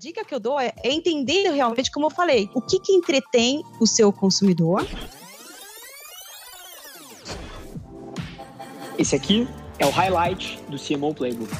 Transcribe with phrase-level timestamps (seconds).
[0.00, 3.62] dica que eu dou é, é entender realmente, como eu falei, o que, que entretém
[3.78, 4.86] o seu consumidor.
[8.98, 9.46] Esse aqui
[9.78, 11.52] é o highlight do CMO Playbook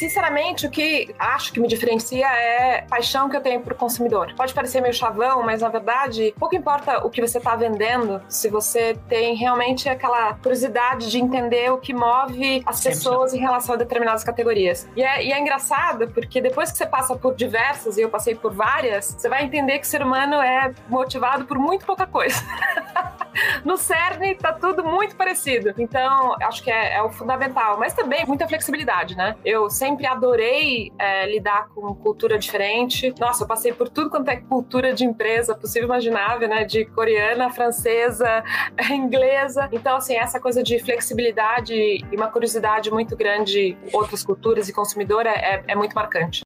[0.00, 4.34] sinceramente, o que acho que me diferencia é a paixão que eu tenho pro consumidor.
[4.34, 8.48] Pode parecer meio chavão, mas na verdade, pouco importa o que você está vendendo, se
[8.48, 13.78] você tem realmente aquela curiosidade de entender o que move as pessoas em relação a
[13.78, 14.88] determinadas categorias.
[14.96, 18.34] E é, e é engraçado, porque depois que você passa por diversas, e eu passei
[18.34, 22.42] por várias, você vai entender que o ser humano é motivado por muito pouca coisa.
[23.64, 25.74] no cerne tá tudo muito parecido.
[25.78, 27.78] Então, acho que é, é, o fundamental.
[27.78, 29.36] Mas também muita flexibilidade, né?
[29.44, 33.14] Eu sempre adorei é, lidar com cultura diferente.
[33.18, 36.64] Nossa, eu passei por tudo quanto é cultura de empresa possível imaginável, né?
[36.64, 38.42] De coreana, francesa,
[38.90, 39.68] inglesa.
[39.72, 45.26] Então, assim, essa coisa de flexibilidade e uma curiosidade muito grande outras culturas e consumidor
[45.26, 46.42] é, é muito marcante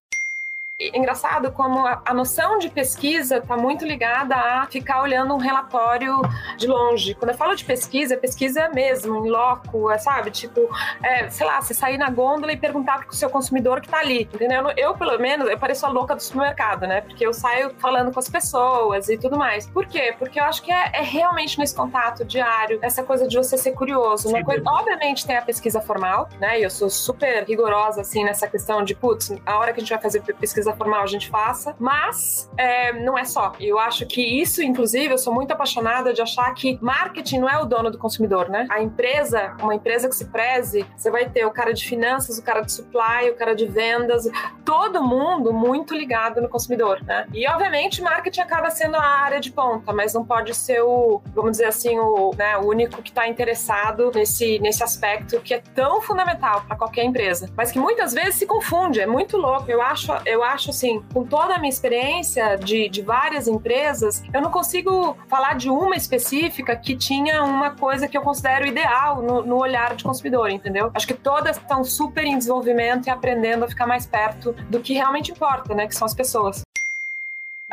[0.81, 6.21] engraçado como a, a noção de pesquisa está muito ligada a ficar olhando um relatório
[6.57, 7.15] de longe.
[7.15, 10.33] Quando eu falo de pesquisa, é pesquisa mesmo, em loco, é, sabe?
[10.33, 10.69] Tipo,
[11.01, 14.01] é, sei lá, você sair na gôndola e perguntar para o seu consumidor que está
[14.01, 14.65] ali, entendeu?
[14.77, 17.03] Eu, pelo menos, eu pareço a louca do supermercado, né?
[17.03, 19.69] Porque eu saio falando com as pessoas e tudo mais.
[19.69, 20.13] Por quê?
[20.19, 23.73] Porque eu acho que é, é realmente nesse contato diário, essa coisa de você ser
[23.73, 24.29] curioso.
[24.29, 26.59] Uma coisa, obviamente tem a pesquisa formal, né?
[26.59, 29.91] E eu sou super rigorosa, assim, nessa questão de, putz, a hora que a gente
[29.91, 33.53] vai fazer pesquisa pesquisa formal a gente faça, mas é, não é só.
[33.61, 37.61] Eu acho que isso, inclusive, eu sou muito apaixonada de achar que marketing não é
[37.61, 38.67] o dono do consumidor, né?
[38.71, 42.43] A empresa, uma empresa que se preze, você vai ter o cara de finanças, o
[42.43, 44.25] cara de supply, o cara de vendas,
[44.65, 47.27] todo mundo muito ligado no consumidor, né?
[47.33, 51.53] E obviamente marketing acaba sendo a área de ponta, mas não pode ser o, vamos
[51.53, 56.01] dizer assim, o, né, o único que está interessado nesse, nesse aspecto que é tão
[56.01, 59.71] fundamental para qualquer empresa, mas que muitas vezes se confunde, é muito louco.
[59.71, 64.23] Eu acho, eu acho acho assim, com toda a minha experiência de, de várias empresas,
[64.33, 69.21] eu não consigo falar de uma específica que tinha uma coisa que eu considero ideal
[69.21, 70.91] no, no olhar de consumidor, entendeu?
[70.95, 74.95] Acho que todas estão super em desenvolvimento e aprendendo a ficar mais perto do que
[74.95, 75.87] realmente importa, né?
[75.87, 76.64] Que são as pessoas.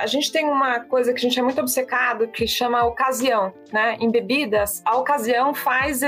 [0.02, 3.98] A gente tem uma coisa que a gente é muito obcecado que chama ocasião, né?
[4.00, 6.02] Em bebidas, a ocasião faz,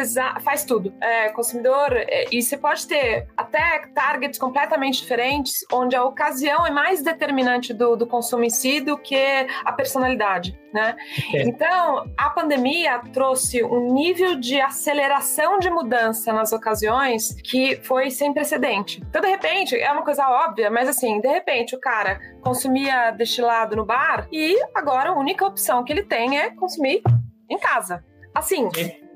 [0.43, 0.91] faz tudo.
[0.99, 6.71] É, consumidor, é, e você pode ter até targets completamente diferentes, onde a ocasião é
[6.71, 10.95] mais determinante do, do consumo em si do que a personalidade, né?
[11.33, 11.43] É.
[11.43, 18.33] Então, a pandemia trouxe um nível de aceleração de mudança nas ocasiões que foi sem
[18.33, 19.01] precedente.
[19.07, 23.75] Então, de repente, é uma coisa óbvia, mas assim, de repente, o cara consumia destilado
[23.75, 27.01] no bar e agora a única opção que ele tem é consumir
[27.49, 28.03] em casa.
[28.33, 28.67] Assim,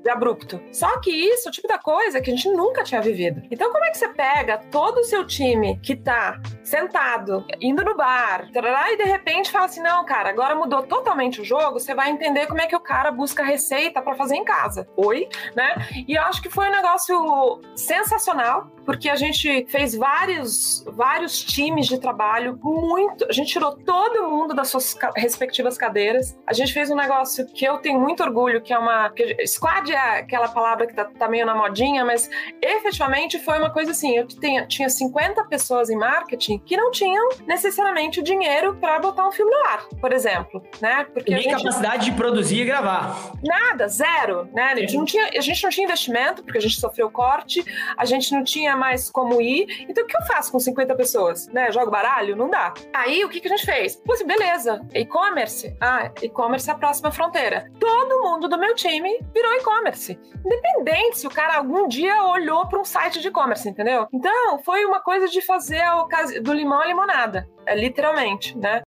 [0.02, 0.60] de abrupto.
[0.72, 3.42] Só que isso é o tipo da coisa que a gente nunca tinha vivido.
[3.50, 7.96] Então, como é que você pega todo o seu time que tá sentado, indo no
[7.96, 11.94] bar, tarará, e de repente fala assim: não, cara, agora mudou totalmente o jogo, você
[11.94, 14.88] vai entender como é que o cara busca receita para fazer em casa.
[14.96, 15.74] Oi, né?
[16.06, 21.86] E eu acho que foi um negócio sensacional, porque a gente fez vários, vários times
[21.88, 23.26] de trabalho muito.
[23.28, 26.34] A gente tirou todo mundo das suas respectivas cadeiras.
[26.46, 29.10] A gente fez um negócio que eu tenho muito orgulho, que é uma.
[29.10, 32.30] Que, squad é aquela palavra que tá, tá, meio na modinha, mas
[32.62, 37.28] efetivamente foi uma coisa assim: eu tinha, tinha 50 pessoas em marketing que não tinham
[37.46, 41.06] necessariamente o dinheiro para botar um filme no ar, por exemplo, né?
[41.12, 41.62] Porque Nem gente...
[41.62, 43.32] capacidade de produzir e gravar.
[43.44, 44.72] Nada, zero, né?
[44.72, 47.62] A gente, não tinha, a gente não tinha investimento, porque a gente sofreu corte,
[47.94, 49.86] a gente não tinha mais como ir.
[49.88, 51.48] Então, o que eu faço com 50 pessoas?
[51.48, 51.70] Né?
[51.72, 52.36] Jogo baralho?
[52.36, 52.72] Não dá.
[52.94, 53.96] Aí, o que, que a gente fez?
[53.96, 55.76] Pô, beleza, e-commerce.
[55.80, 57.70] Ah, e-commerce é a próxima fronteira.
[57.78, 60.18] Todo mundo do meu time virou e-commerce.
[60.44, 64.06] Independente se o cara algum dia olhou para um site de e-commerce, entendeu?
[64.12, 65.82] Então, foi uma coisa de fazer
[66.42, 68.82] do limão a limonada, é, literalmente, né?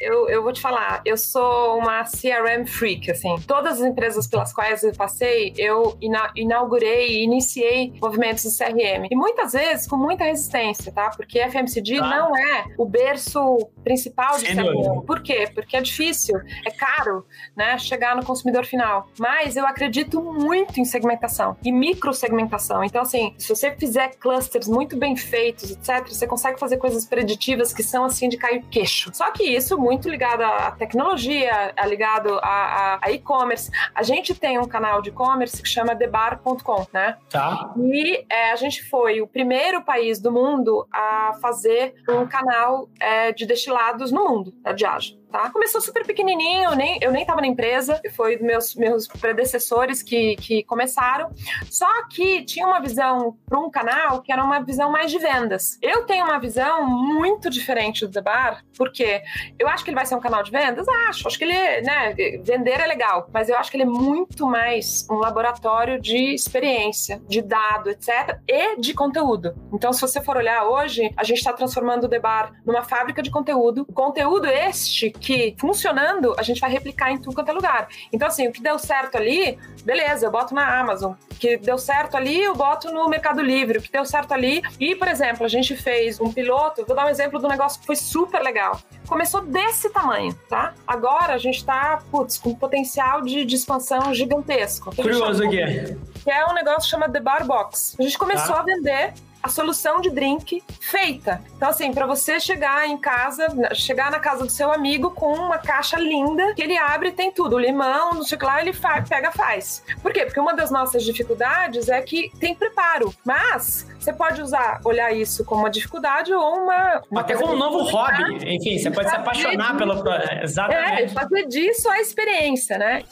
[0.00, 3.34] Eu, eu vou te falar, eu sou uma CRM freak, assim.
[3.48, 9.08] Todas as empresas pelas quais eu passei, eu ina inaugurei e iniciei movimentos de CRM.
[9.10, 11.10] E muitas vezes com muita resistência, tá?
[11.10, 12.08] Porque FMCG tá.
[12.08, 15.02] não é o berço principal de Sem CRM.
[15.04, 15.50] Por quê?
[15.52, 17.76] Porque é difícil, é caro, né?
[17.76, 19.08] Chegar no consumidor final.
[19.18, 22.84] Mas eu acredito muito em segmentação e microsegmentação.
[22.84, 27.72] Então, assim, se você fizer clusters muito bem feitos, etc., você consegue fazer coisas preditivas
[27.72, 29.10] que são assim de cair queixo.
[29.12, 33.70] Só que isso muito ligado à tecnologia, é ligado a, a, e-commerce.
[33.94, 37.16] A gente tem um canal de e-commerce que chama thebar.com, né?
[37.30, 37.72] Tá.
[37.78, 43.32] E é, a gente foi o primeiro país do mundo a fazer um canal é,
[43.32, 45.17] de destilados no mundo, da Diageo.
[45.30, 45.50] Tá?
[45.50, 50.62] Começou super pequenininho, nem, eu nem tava na empresa, foi meus, meus predecessores que, que
[50.64, 51.30] começaram.
[51.70, 55.78] Só que tinha uma visão para um canal que era uma visão mais de vendas.
[55.82, 59.22] Eu tenho uma visão muito diferente do The Bar, porque
[59.58, 62.14] eu acho que ele vai ser um canal de vendas, acho, acho que ele, né,
[62.42, 67.20] vender é legal, mas eu acho que ele é muito mais um laboratório de experiência,
[67.28, 69.54] de dado, etc, e de conteúdo.
[69.72, 73.22] Então, se você for olhar hoje, a gente está transformando o The Bar numa fábrica
[73.22, 77.88] de conteúdo, conteúdo este que, funcionando, a gente vai replicar em tudo quanto é lugar.
[78.12, 81.12] Então, assim, o que deu certo ali, beleza, eu boto na Amazon.
[81.30, 83.78] O que deu certo ali, eu boto no Mercado Livre.
[83.78, 84.62] O que deu certo ali.
[84.78, 87.86] E, por exemplo, a gente fez um piloto, vou dar um exemplo do negócio que
[87.86, 88.80] foi super legal.
[89.06, 90.74] Começou desse tamanho, tá?
[90.86, 94.94] Agora a gente tá, putz, com potencial de, de expansão gigantesco.
[94.94, 95.96] Curioso aqui.
[96.22, 97.96] Que é um negócio que chama The Bar Box.
[97.98, 98.60] A gente começou tá.
[98.60, 99.14] a vender
[99.48, 101.42] a solução de drink feita.
[101.56, 105.58] Então, assim, para você chegar em casa, chegar na casa do seu amigo com uma
[105.58, 108.60] caixa linda, que ele abre e tem tudo, o limão, não sei o que lá,
[108.60, 109.82] ele faz, pega, faz.
[110.02, 110.26] Por quê?
[110.26, 115.44] Porque uma das nossas dificuldades é que tem preparo, mas você pode usar, olhar isso
[115.44, 117.02] como uma dificuldade ou uma.
[117.10, 118.54] uma Até como um novo hobby.
[118.54, 120.04] Enfim, você pode se apaixonar pelo.
[120.42, 121.02] Exatamente.
[121.02, 123.02] É, fazer disso a experiência, né?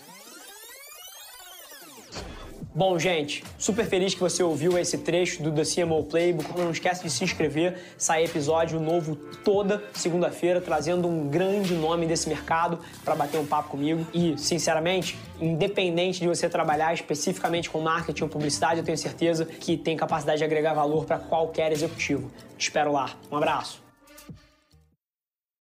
[2.76, 6.58] Bom, gente, super feliz que você ouviu esse trecho do The CMO Playbook.
[6.58, 12.28] Não esquece de se inscrever, sai episódio novo toda segunda-feira, trazendo um grande nome desse
[12.28, 14.06] mercado para bater um papo comigo.
[14.12, 19.78] E, sinceramente, independente de você trabalhar especificamente com marketing ou publicidade, eu tenho certeza que
[19.78, 22.30] tem capacidade de agregar valor para qualquer executivo.
[22.58, 23.16] Te espero lá.
[23.32, 23.85] Um abraço.